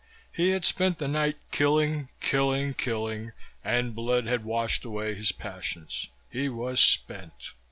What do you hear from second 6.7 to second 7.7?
spent.